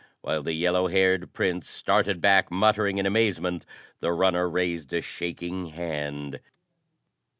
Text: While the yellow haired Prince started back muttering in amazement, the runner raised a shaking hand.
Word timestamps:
While 0.21 0.41
the 0.41 0.53
yellow 0.53 0.87
haired 0.87 1.31
Prince 1.31 1.69
started 1.69 2.21
back 2.21 2.49
muttering 2.49 2.97
in 2.97 3.05
amazement, 3.05 3.67
the 3.99 4.11
runner 4.11 4.49
raised 4.49 4.91
a 4.93 5.01
shaking 5.03 5.67
hand. 5.67 6.39